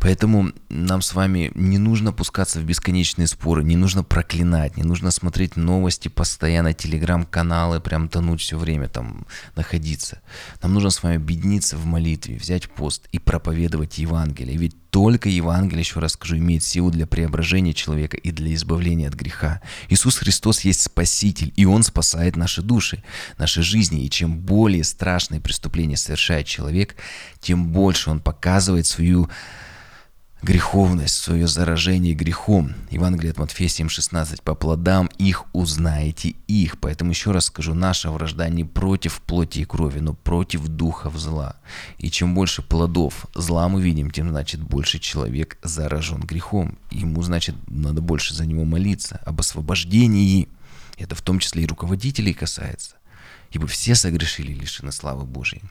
Поэтому 0.00 0.52
нам 0.68 1.02
с 1.02 1.14
вами 1.14 1.50
не 1.54 1.78
нужно 1.78 2.12
пускаться 2.12 2.60
в 2.60 2.64
бесконечные 2.64 3.26
споры, 3.26 3.64
не 3.64 3.76
нужно 3.76 4.04
проклинать, 4.04 4.76
не 4.76 4.82
нужно 4.82 5.10
смотреть 5.10 5.56
новости, 5.56 6.08
постоянно 6.08 6.72
телеграм-каналы, 6.72 7.80
прям 7.80 8.08
тонуть 8.08 8.40
все 8.40 8.58
время 8.58 8.88
там 8.88 9.26
находиться. 9.56 10.20
Нам 10.62 10.74
нужно 10.74 10.90
с 10.90 11.02
вами 11.02 11.16
объединиться 11.16 11.76
в 11.76 11.86
молитве, 11.86 12.36
взять 12.36 12.70
пост 12.70 13.08
и 13.12 13.18
проповедовать 13.18 13.98
Евангелие. 13.98 14.56
Ведь 14.56 14.76
только 14.94 15.28
Евангелие, 15.28 15.80
еще 15.80 15.98
раз 15.98 16.12
скажу, 16.12 16.36
имеет 16.36 16.62
силу 16.62 16.88
для 16.88 17.04
преображения 17.04 17.74
человека 17.74 18.16
и 18.16 18.30
для 18.30 18.54
избавления 18.54 19.08
от 19.08 19.14
греха. 19.14 19.60
Иисус 19.88 20.18
Христос 20.18 20.60
есть 20.60 20.82
Спаситель, 20.82 21.52
и 21.56 21.66
Он 21.66 21.82
спасает 21.82 22.36
наши 22.36 22.62
души, 22.62 23.02
наши 23.36 23.64
жизни. 23.64 24.04
И 24.04 24.08
чем 24.08 24.38
более 24.38 24.84
страшные 24.84 25.40
преступления 25.40 25.96
совершает 25.96 26.46
человек, 26.46 26.94
тем 27.40 27.72
больше 27.72 28.08
он 28.08 28.20
показывает 28.20 28.86
свою 28.86 29.28
греховность, 30.44 31.16
свое 31.16 31.48
заражение 31.48 32.14
грехом. 32.14 32.74
Евангелие 32.90 33.30
от 33.32 33.38
Матфея 33.38 33.68
7,16. 33.68 34.42
«По 34.42 34.54
плодам 34.54 35.08
их 35.18 35.46
узнаете 35.54 36.34
их». 36.46 36.78
Поэтому 36.78 37.10
еще 37.10 37.32
раз 37.32 37.46
скажу, 37.46 37.74
наша 37.74 38.10
вражда 38.10 38.48
не 38.50 38.62
против 38.62 39.22
плоти 39.22 39.60
и 39.60 39.64
крови, 39.64 40.00
но 40.00 40.12
против 40.12 40.68
духов 40.68 41.16
зла. 41.16 41.56
И 41.98 42.10
чем 42.10 42.34
больше 42.34 42.60
плодов 42.60 43.26
зла 43.34 43.68
мы 43.68 43.80
видим, 43.82 44.10
тем 44.10 44.28
значит 44.28 44.60
больше 44.60 44.98
человек 44.98 45.58
заражен 45.62 46.20
грехом. 46.20 46.78
Ему 46.90 47.22
значит 47.22 47.56
надо 47.66 48.02
больше 48.02 48.34
за 48.34 48.44
него 48.44 48.64
молиться 48.64 49.20
об 49.24 49.40
освобождении. 49.40 50.48
Это 50.98 51.14
в 51.14 51.22
том 51.22 51.38
числе 51.38 51.62
и 51.62 51.66
руководителей 51.66 52.34
касается. 52.34 52.96
Ибо 53.50 53.66
все 53.66 53.94
согрешили 53.94 54.52
лишены 54.52 54.92
славы 54.92 55.24
Божьей. 55.24 55.62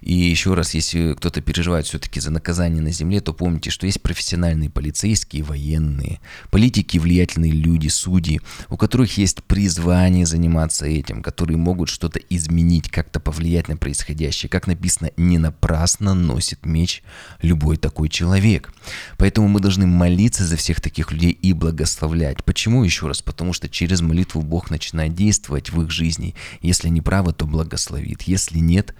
И 0.00 0.14
еще 0.14 0.54
раз, 0.54 0.74
если 0.74 1.14
кто-то 1.14 1.40
переживает 1.40 1.86
все-таки 1.86 2.18
за 2.18 2.30
наказание 2.30 2.82
на 2.82 2.90
земле, 2.90 3.20
то 3.20 3.32
помните, 3.32 3.70
что 3.70 3.86
есть 3.86 4.02
профессиональные 4.02 4.68
полицейские, 4.68 5.44
военные, 5.44 6.20
политики, 6.50 6.98
влиятельные 6.98 7.52
люди, 7.52 7.88
судьи, 7.88 8.40
у 8.68 8.76
которых 8.76 9.16
есть 9.16 9.44
призвание 9.44 10.26
заниматься 10.26 10.86
этим, 10.86 11.22
которые 11.22 11.56
могут 11.56 11.88
что-то 11.88 12.18
изменить, 12.18 12.90
как-то 12.90 13.20
повлиять 13.20 13.68
на 13.68 13.76
происходящее. 13.76 14.50
Как 14.50 14.66
написано, 14.66 15.10
не 15.16 15.38
напрасно 15.38 16.14
носит 16.14 16.66
меч 16.66 17.02
любой 17.40 17.76
такой 17.76 18.08
человек. 18.08 18.72
Поэтому 19.18 19.46
мы 19.46 19.60
должны 19.60 19.86
молиться 19.86 20.44
за 20.44 20.56
всех 20.56 20.80
таких 20.80 21.12
людей 21.12 21.30
и 21.30 21.52
благословлять. 21.52 22.44
Почему 22.44 22.82
еще 22.82 23.06
раз? 23.06 23.22
Потому 23.22 23.52
что 23.52 23.68
через 23.68 24.00
молитву 24.00 24.42
Бог 24.42 24.70
начинает 24.70 25.14
действовать 25.14 25.70
в 25.70 25.80
их 25.82 25.90
жизни. 25.90 26.34
Если 26.60 26.88
они 26.88 27.00
правы, 27.00 27.32
то 27.32 27.46
благословит. 27.46 28.22
Если 28.22 28.58
нет, 28.58 28.94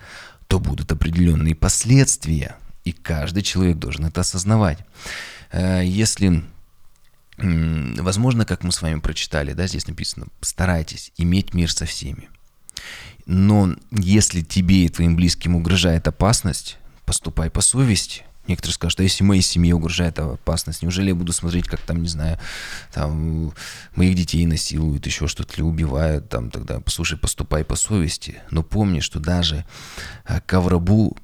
то 0.52 0.60
будут 0.60 0.92
определенные 0.92 1.54
последствия. 1.54 2.56
И 2.84 2.92
каждый 2.92 3.42
человек 3.42 3.78
должен 3.78 4.04
это 4.04 4.20
осознавать. 4.20 4.80
Э, 5.50 5.80
если 5.82 6.44
Возможно, 7.38 8.44
как 8.44 8.62
мы 8.62 8.70
с 8.70 8.82
вами 8.82 9.00
прочитали, 9.00 9.54
да, 9.54 9.66
здесь 9.66 9.88
написано, 9.88 10.26
старайтесь 10.42 11.12
иметь 11.16 11.54
мир 11.54 11.72
со 11.72 11.86
всеми. 11.86 12.28
Но 13.24 13.74
если 13.90 14.42
тебе 14.42 14.84
и 14.84 14.88
твоим 14.90 15.16
близким 15.16 15.56
угрожает 15.56 16.06
опасность, 16.06 16.76
поступай 17.06 17.48
по 17.48 17.62
совести. 17.62 18.24
Некоторые 18.48 18.74
скажут, 18.74 18.98
а 18.98 19.02
если 19.04 19.22
моей 19.22 19.40
семье 19.40 19.76
угрожает 19.76 20.18
опасность, 20.18 20.82
неужели 20.82 21.10
я 21.10 21.14
буду 21.14 21.32
смотреть, 21.32 21.68
как 21.68 21.80
там, 21.80 22.02
не 22.02 22.08
знаю, 22.08 22.40
там 22.92 23.54
моих 23.94 24.16
детей 24.16 24.44
насилуют, 24.46 25.06
еще 25.06 25.28
что-то 25.28 25.54
или 25.54 25.62
убивают, 25.62 26.28
там 26.28 26.50
тогда, 26.50 26.80
послушай, 26.80 27.18
поступай 27.18 27.64
по 27.64 27.76
совести. 27.76 28.40
Но 28.50 28.64
помни, 28.64 28.98
что 28.98 29.20
даже 29.20 29.64
а, 30.24 30.40
к 30.40 30.60
врагу, 30.60 31.16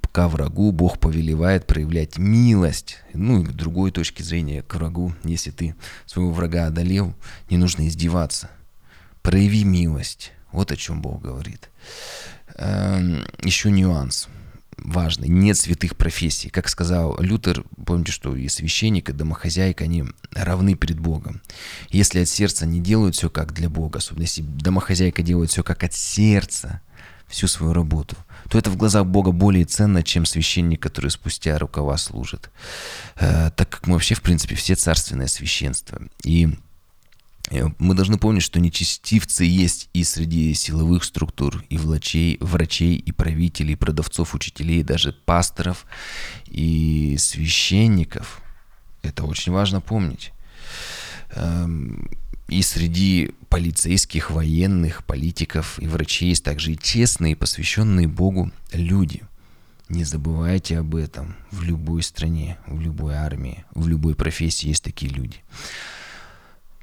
Бог 0.73 1.01
повелевает 1.01 1.67
проявлять 1.67 2.19
милость. 2.19 2.99
Ну 3.15 3.43
и 3.43 3.47
другой 3.49 3.91
точки 3.91 4.23
зрения, 4.23 4.63
к 4.63 4.77
врагу, 4.77 5.13
если 5.25 5.51
ты 5.51 5.75
своего 6.07 6.31
врага 6.31 6.67
одолел, 6.67 7.15
не 7.51 7.57
нужно 7.57 7.89
издеваться. 7.89 8.49
Прояви 9.23 9.65
милость. 9.65 10.33
Вот 10.53 10.71
о 10.71 10.77
чем 10.77 11.03
Бог 11.03 11.21
говорит. 11.23 11.69
Эм, 12.55 13.25
еще 13.43 13.73
нюанс– 13.73 14.29
важный. 14.79 15.29
Нет 15.29 15.57
святых 15.57 15.97
профессий. 15.97 16.51
Как 16.51 16.69
сказал 16.69 17.17
Лютер, 17.21 17.65
помните, 17.85 18.13
что 18.13 18.35
и 18.37 18.49
священник, 18.49 19.11
и 19.11 19.13
домохозяйка, 19.13 19.85
они 19.85 20.05
равны 20.33 20.75
перед 20.75 20.99
Богом. 20.99 21.41
Если 21.91 22.21
от 22.21 22.29
сердца 22.29 22.67
не 22.67 22.81
делают 22.81 23.15
все 23.15 23.31
как 23.31 23.53
для 23.53 23.69
Бога, 23.69 23.99
особенно 23.99 24.23
если 24.23 24.43
домохозяйка 24.43 25.23
делает 25.23 25.51
все 25.51 25.63
как 25.63 25.85
от 25.85 25.95
сердца, 25.95 26.81
всю 27.29 27.47
свою 27.47 27.75
работу, 27.75 28.17
то 28.49 28.59
это 28.59 28.71
в 28.71 28.77
глазах 28.77 29.07
Бога 29.07 29.33
более 29.33 29.67
ценно, 29.67 30.03
чем 30.03 30.25
священник, 30.25 30.81
который 30.81 31.11
спустя 31.11 31.59
рукава 31.59 31.97
служит. 31.99 32.51
Э, 33.17 33.51
так 33.55 33.69
как 33.69 33.87
мы 33.87 33.95
вообще, 33.95 34.15
в 34.15 34.23
принципе, 34.23 34.55
все 34.55 34.75
царственное 34.75 35.27
священство. 35.27 36.01
И 36.25 36.49
мы 37.79 37.95
должны 37.95 38.19
помнить, 38.19 38.43
что 38.43 38.61
нечестивцы 38.61 39.45
есть 39.45 39.89
и 39.93 40.05
среди 40.05 40.53
силовых 40.55 41.05
структур, 41.05 41.65
и 41.71 41.79
врачей, 41.79 42.37
врачей, 42.41 42.97
и 42.97 43.13
правителей, 43.13 43.73
и 43.73 43.77
продавцов, 43.77 44.35
учителей, 44.35 44.81
и 44.81 44.85
даже 44.85 45.13
пасторов, 45.13 45.87
и 46.47 47.17
священников. 47.19 48.43
Это 49.03 49.25
очень 49.25 49.53
важно 49.53 49.81
помнить. 49.81 50.33
Эм, 51.31 52.11
и 52.49 52.63
среди 52.63 53.33
полицейских, 53.49 54.31
военных, 54.31 55.05
политиков 55.05 55.79
и 55.79 55.87
врачей 55.87 56.31
есть 56.31 56.45
также 56.45 56.73
и 56.73 56.79
честные, 56.79 57.37
посвященные 57.37 58.09
Богу 58.09 58.51
люди. 58.73 59.23
Не 59.89 60.05
забывайте 60.05 60.79
об 60.79 60.95
этом. 60.95 61.35
В 61.51 61.63
любой 61.63 62.03
стране, 62.03 62.59
в 62.67 62.81
любой 62.81 63.15
армии, 63.15 63.65
в 63.75 63.89
любой 63.89 64.15
профессии 64.15 64.69
есть 64.69 64.85
такие 64.85 65.11
люди. 65.11 65.37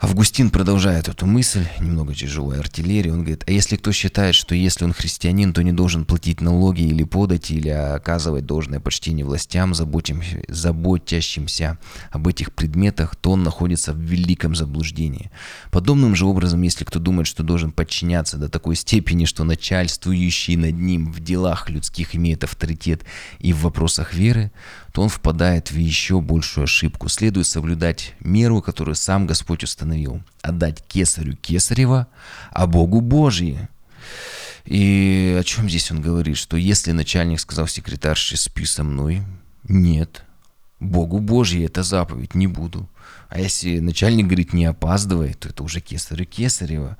Августин 0.05 0.51
продолжает 0.51 1.07
эту 1.07 1.25
мысль, 1.25 1.65
немного 1.79 2.13
тяжелая 2.13 2.59
артиллерия. 2.59 3.11
Он 3.11 3.21
говорит, 3.21 3.43
а 3.47 3.51
если 3.51 3.75
кто 3.75 3.91
считает, 3.91 4.35
что 4.35 4.53
если 4.53 4.85
он 4.85 4.93
христианин, 4.93 5.51
то 5.51 5.63
не 5.63 5.71
должен 5.71 6.05
платить 6.05 6.41
налоги 6.41 6.83
или 6.83 7.03
подать, 7.03 7.49
или 7.49 7.69
оказывать 7.69 8.45
должное 8.45 8.79
почтение 8.79 9.25
властям, 9.25 9.73
заботящимся 9.73 11.79
об 12.11 12.27
этих 12.27 12.53
предметах, 12.53 13.15
то 13.15 13.31
он 13.31 13.41
находится 13.41 13.93
в 13.93 13.97
великом 13.97 14.53
заблуждении. 14.53 15.31
Подобным 15.71 16.15
же 16.15 16.27
образом, 16.27 16.61
если 16.61 16.85
кто 16.85 16.99
думает, 16.99 17.25
что 17.25 17.41
должен 17.41 17.71
подчиняться 17.71 18.37
до 18.37 18.47
такой 18.47 18.75
степени, 18.75 19.25
что 19.25 19.43
начальствующий 19.43 20.55
над 20.55 20.75
ним 20.75 21.11
в 21.11 21.19
делах 21.19 21.71
людских 21.71 22.15
имеет 22.15 22.43
авторитет 22.43 23.01
и 23.39 23.53
в 23.53 23.63
вопросах 23.63 24.13
веры, 24.13 24.51
то 24.95 25.01
он 25.01 25.09
впадает 25.09 25.71
в 25.71 25.75
еще 25.75 26.21
большую 26.21 26.63
ошибку. 26.63 27.09
Следует 27.09 27.47
соблюдать 27.47 28.13
меру, 28.21 28.61
которую 28.61 28.95
сам 28.95 29.27
Господь 29.27 29.61
установил. 29.61 30.23
Отдать 30.41 30.81
кесарю 30.87 31.35
кесарева, 31.35 32.07
а 32.51 32.65
Богу 32.65 33.01
Божье. 33.01 33.67
И 34.63 35.35
о 35.37 35.43
чем 35.43 35.67
здесь 35.67 35.91
он 35.91 35.99
говорит? 35.99 36.37
Что 36.37 36.55
если 36.55 36.93
начальник 36.93 37.41
сказал 37.41 37.67
секретарше 37.67 38.37
«спи 38.37 38.63
со 38.63 38.85
мной», 38.85 39.21
нет, 39.67 40.23
Богу 40.79 41.19
Божье 41.19 41.65
это 41.65 41.83
заповедь, 41.83 42.33
не 42.33 42.47
буду. 42.47 42.89
А 43.27 43.41
если 43.41 43.79
начальник 43.79 44.27
говорит 44.27 44.53
«не 44.53 44.63
опаздывай», 44.63 45.33
то 45.33 45.49
это 45.49 45.61
уже 45.61 45.81
кесарю 45.81 46.23
кесарева. 46.23 46.95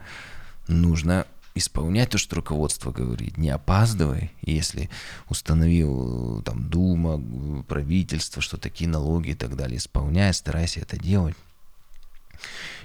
Нужно 0.68 1.26
исполнять 1.56 2.10
то, 2.12 2.18
что 2.18 2.36
руководство 2.36 2.92
говорит, 2.92 3.38
не 3.38 3.50
опаздывай, 3.50 4.32
если 4.42 4.90
установил 5.30 6.42
там 6.44 6.70
Дума, 6.70 7.64
правительство, 7.64 8.42
что 8.42 8.58
такие 8.58 8.90
налоги 8.90 9.30
и 9.30 9.36
так 9.36 9.56
далее, 9.56 9.78
исполняй, 9.78 10.34
старайся 10.34 10.82
это 10.82 10.98
делать. 10.98 11.36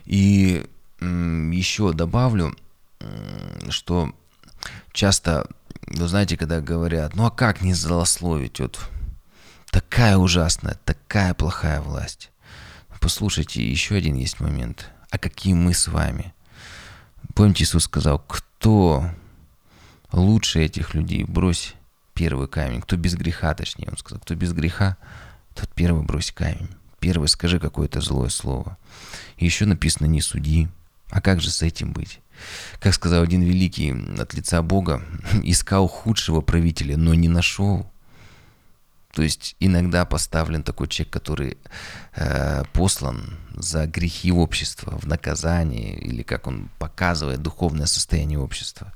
И 0.05 0.67
еще 1.01 1.93
добавлю, 1.93 2.57
что 3.69 4.15
часто, 4.93 5.49
вы 5.87 6.07
знаете, 6.07 6.37
когда 6.37 6.61
говорят, 6.61 7.15
ну 7.17 7.27
а 7.27 7.31
как 7.31 7.63
не 7.63 7.75
злословить, 7.75 8.61
вот 8.61 8.79
такая 9.71 10.17
ужасная, 10.17 10.79
такая 10.85 11.35
плохая 11.35 11.81
власть. 11.81 12.31
Послушайте, 13.01 13.69
еще 13.69 13.97
один 13.97 14.15
есть 14.15 14.41
момент. 14.41 14.91
А 15.11 15.19
какие 15.19 15.55
мы 15.55 15.75
с 15.75 15.89
вами? 15.89 16.35
Помните, 17.35 17.65
Иисус 17.65 17.85
сказал, 17.85 18.19
кто 18.19 19.11
лучше 20.13 20.61
этих 20.63 20.95
людей, 20.95 21.25
брось 21.25 21.75
первый 22.15 22.49
камень. 22.49 22.83
Кто 22.83 22.97
без 22.97 23.15
греха, 23.15 23.55
точнее, 23.55 23.89
он 23.91 23.97
сказал, 23.97 24.21
кто 24.21 24.35
без 24.35 24.53
греха, 24.53 24.97
тот 25.55 25.71
первый 25.75 26.03
брось 26.03 26.33
камень. 26.33 26.69
Первый 26.99 27.29
скажи 27.29 27.59
какое-то 27.59 28.01
злое 28.01 28.29
слово. 28.29 28.77
И 29.39 29.45
еще 29.47 29.65
написано 29.67 30.07
«не 30.07 30.21
суди». 30.21 30.69
А 31.09 31.21
как 31.21 31.41
же 31.41 31.51
с 31.51 31.63
этим 31.63 31.93
быть? 31.93 32.21
Как 32.79 32.95
сказал 32.95 33.23
один 33.23 33.43
великий 33.43 33.93
от 34.19 34.35
лица 34.35 34.63
Бога, 34.63 35.03
искал 35.43 35.89
худшего 35.89 36.41
правителя, 36.41 36.97
но 36.97 37.15
не 37.15 37.29
нашел. 37.29 37.90
То 39.13 39.23
есть 39.23 39.57
иногда 39.59 40.05
поставлен 40.05 40.63
такой 40.63 40.87
человек, 40.87 41.13
который 41.13 41.59
э, 42.15 42.63
послан 42.73 43.39
за 43.57 43.87
грехи 43.87 44.31
общества, 44.31 44.97
в 44.97 45.07
наказание, 45.07 45.99
или 45.99 46.23
как 46.23 46.47
он 46.47 46.71
показывает 46.79 47.43
духовное 47.43 47.87
состояние 47.87 48.39
общества. 48.39 48.93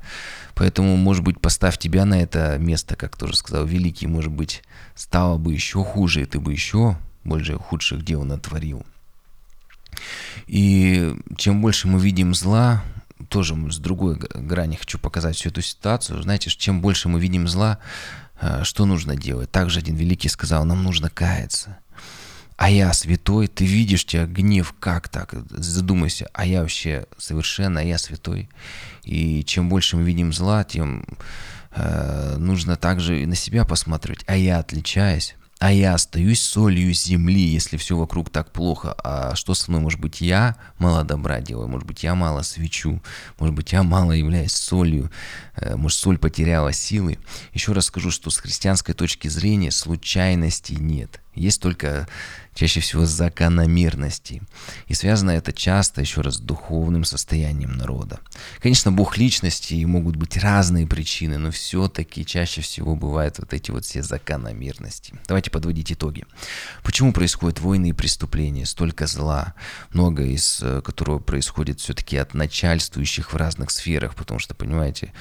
Поэтому, 0.54 0.96
может 0.96 1.24
быть, 1.24 1.40
поставь 1.40 1.78
тебя 1.78 2.04
на 2.04 2.22
это 2.22 2.56
место, 2.58 2.94
как 2.94 3.16
тоже 3.16 3.36
сказал 3.36 3.66
Великий, 3.66 4.06
может 4.06 4.32
быть, 4.32 4.62
стало 4.94 5.36
бы 5.36 5.52
еще 5.52 5.82
хуже, 5.82 6.22
и 6.22 6.26
ты 6.26 6.38
бы 6.38 6.52
еще 6.52 6.96
больше 7.24 7.56
худших 7.56 8.04
дел 8.04 8.22
натворил. 8.22 8.86
И 10.46 11.14
чем 11.36 11.60
больше 11.60 11.88
мы 11.88 11.98
видим 11.98 12.34
зла, 12.34 12.84
тоже 13.28 13.54
с 13.70 13.78
другой 13.78 14.18
грани 14.18 14.76
хочу 14.76 14.98
показать 14.98 15.36
всю 15.36 15.48
эту 15.48 15.62
ситуацию. 15.62 16.22
Знаете, 16.22 16.50
чем 16.50 16.80
больше 16.80 17.08
мы 17.08 17.20
видим 17.20 17.48
зла, 17.48 17.78
что 18.62 18.84
нужно 18.84 19.16
делать? 19.16 19.50
Также 19.50 19.78
один 19.80 19.96
великий 19.96 20.28
сказал, 20.28 20.64
нам 20.64 20.82
нужно 20.82 21.10
каяться. 21.10 21.78
А 22.56 22.70
я 22.70 22.92
святой, 22.92 23.48
ты 23.48 23.64
видишь 23.64 24.04
тебя 24.04 24.26
гнев, 24.26 24.74
как 24.78 25.08
так? 25.08 25.34
Задумайся, 25.50 26.28
а 26.32 26.46
я 26.46 26.62
вообще 26.62 27.06
совершенно, 27.18 27.80
а 27.80 27.82
я 27.82 27.98
святой. 27.98 28.48
И 29.02 29.42
чем 29.44 29.68
больше 29.68 29.96
мы 29.96 30.04
видим 30.04 30.32
зла, 30.32 30.62
тем 30.62 31.04
э, 31.72 32.36
нужно 32.38 32.76
также 32.76 33.22
и 33.22 33.26
на 33.26 33.34
себя 33.34 33.64
посмотреть. 33.64 34.24
А 34.26 34.36
я 34.36 34.58
отличаюсь 34.58 35.34
а 35.64 35.72
я 35.72 35.94
остаюсь 35.94 36.42
солью 36.42 36.92
земли, 36.92 37.40
если 37.40 37.78
все 37.78 37.96
вокруг 37.96 38.28
так 38.28 38.52
плохо. 38.52 38.94
А 39.02 39.34
что 39.34 39.54
со 39.54 39.70
мной? 39.70 39.80
Может 39.80 39.98
быть, 39.98 40.20
я 40.20 40.56
мало 40.76 41.04
добра 41.04 41.40
делаю, 41.40 41.68
может 41.68 41.86
быть, 41.86 42.02
я 42.02 42.14
мало 42.14 42.42
свечу, 42.42 43.02
может 43.38 43.54
быть, 43.54 43.72
я 43.72 43.82
мало 43.82 44.12
являюсь 44.12 44.52
солью, 44.52 45.10
э, 45.56 45.74
может, 45.74 45.98
соль 45.98 46.18
потеряла 46.18 46.74
силы. 46.74 47.18
Еще 47.54 47.72
раз 47.72 47.86
скажу, 47.86 48.10
что 48.10 48.28
с 48.28 48.36
христианской 48.36 48.94
точки 48.94 49.28
зрения 49.28 49.70
случайностей 49.70 50.76
нет. 50.76 51.22
Есть 51.34 51.60
только 51.60 52.06
чаще 52.54 52.80
всего 52.80 53.04
закономерности. 53.04 54.42
И 54.86 54.94
связано 54.94 55.32
это 55.32 55.52
часто, 55.52 56.00
еще 56.00 56.20
раз, 56.20 56.36
с 56.36 56.40
духовным 56.40 57.04
состоянием 57.04 57.72
народа. 57.72 58.20
Конечно, 58.60 58.92
Бог 58.92 59.16
личности 59.18 59.74
и 59.74 59.84
могут 59.84 60.16
быть 60.16 60.36
разные 60.36 60.86
причины, 60.86 61.38
но 61.38 61.50
все-таки 61.50 62.24
чаще 62.24 62.60
всего 62.60 62.94
бывают 62.94 63.38
вот 63.38 63.52
эти 63.52 63.70
вот 63.70 63.84
все 63.84 64.02
закономерности. 64.02 65.14
Давайте 65.26 65.50
подводить 65.50 65.92
итоги. 65.92 66.24
Почему 66.82 67.12
происходят 67.12 67.60
войны 67.60 67.88
и 67.88 67.92
преступления? 67.92 68.66
Столько 68.66 69.06
зла, 69.06 69.54
много 69.92 70.24
из 70.24 70.60
э, 70.62 70.80
которого 70.82 71.18
происходит 71.18 71.80
все-таки 71.80 72.16
от 72.16 72.34
начальствующих 72.34 73.32
в 73.32 73.36
разных 73.36 73.70
сферах, 73.70 74.14
потому 74.14 74.38
что, 74.38 74.54
понимаете, 74.54 75.12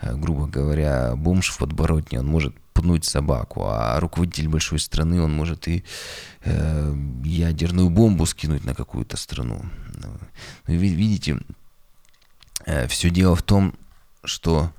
э, 0.00 0.14
грубо 0.16 0.46
говоря, 0.46 1.14
бомж 1.14 1.50
в 1.50 1.58
подборотне, 1.58 2.18
он 2.18 2.26
может 2.26 2.54
пнуть 2.80 3.04
собаку, 3.04 3.66
а 3.66 4.00
руководитель 4.00 4.48
большой 4.48 4.78
страны, 4.78 5.22
он 5.22 5.32
может 5.32 5.68
и 5.68 5.84
э, 6.44 6.94
ядерную 7.24 7.90
бомбу 7.90 8.26
скинуть 8.26 8.64
на 8.64 8.74
какую-то 8.74 9.16
страну. 9.16 9.64
Вы 10.66 10.76
видите, 10.76 11.38
э, 12.66 12.86
все 12.88 13.10
дело 13.10 13.36
в 13.36 13.42
том, 13.42 13.74
что 14.24 14.72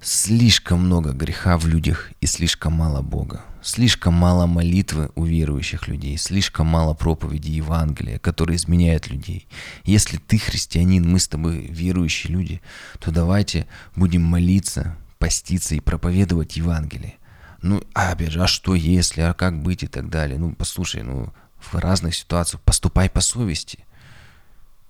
слишком 0.00 0.80
много 0.80 1.12
греха 1.12 1.56
в 1.56 1.66
людях 1.66 2.10
и 2.20 2.26
слишком 2.26 2.74
мало 2.74 3.02
Бога. 3.02 3.42
Слишком 3.62 4.12
мало 4.12 4.44
молитвы 4.44 5.10
у 5.14 5.24
верующих 5.24 5.88
людей, 5.88 6.18
слишком 6.18 6.66
мало 6.66 6.92
проповеди 6.92 7.50
Евангелия, 7.50 8.18
которые 8.18 8.56
изменяют 8.56 9.08
людей. 9.08 9.48
Если 9.84 10.18
ты 10.18 10.36
христианин, 10.38 11.10
мы 11.10 11.18
с 11.18 11.28
тобой 11.28 11.66
верующие 11.70 12.30
люди, 12.30 12.60
то 13.00 13.10
давайте 13.10 13.66
будем 13.96 14.22
молиться, 14.22 14.98
поститься 15.24 15.74
и 15.74 15.80
проповедовать 15.80 16.58
Евангелие. 16.58 17.14
Ну, 17.62 17.82
а 17.94 18.12
опять 18.12 18.32
же, 18.32 18.42
а 18.42 18.46
что 18.46 18.74
если, 18.74 19.22
а 19.22 19.32
как 19.32 19.62
быть 19.62 19.82
и 19.82 19.86
так 19.86 20.10
далее. 20.10 20.38
Ну, 20.38 20.54
послушай, 20.54 21.02
ну, 21.02 21.32
в 21.58 21.74
разных 21.76 22.14
ситуациях 22.14 22.60
поступай 22.60 23.08
по 23.08 23.22
совести. 23.22 23.86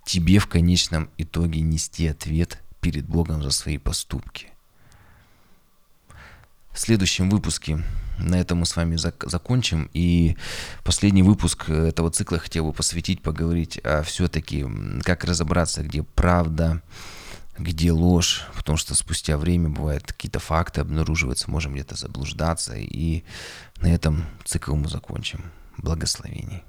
Тебе 0.03 0.39
в 0.39 0.47
конечном 0.47 1.09
итоге 1.17 1.61
нести 1.61 2.05
ответ 2.05 2.61
перед 2.81 3.05
Богом 3.05 3.43
за 3.43 3.51
свои 3.51 3.77
поступки. 3.77 4.47
В 6.73 6.79
следующем 6.79 7.29
выпуске 7.29 7.81
на 8.17 8.35
этом 8.35 8.57
мы 8.57 8.65
с 8.65 8.75
вами 8.75 8.95
зак- 8.95 9.29
закончим. 9.29 9.89
И 9.93 10.35
последний 10.83 11.23
выпуск 11.23 11.69
этого 11.69 12.11
цикла 12.11 12.39
хотел 12.39 12.65
бы 12.65 12.73
посвятить, 12.73 13.21
поговорить 13.21 13.77
о 13.85 14.03
все-таки, 14.03 14.65
как 15.01 15.23
разобраться, 15.23 15.81
где 15.81 16.03
правда, 16.03 16.81
где 17.57 17.91
ложь, 17.91 18.45
потому 18.55 18.77
что 18.77 18.95
спустя 18.95 19.37
время 19.37 19.69
бывают 19.69 20.05
какие-то 20.07 20.39
факты 20.39 20.81
обнаруживаются, 20.81 21.49
можем 21.49 21.73
где-то 21.73 21.95
заблуждаться, 21.95 22.75
и 22.75 23.23
на 23.77 23.87
этом 23.87 24.25
цикл 24.43 24.75
мы 24.75 24.89
закончим. 24.89 25.51
Благословений. 25.77 26.63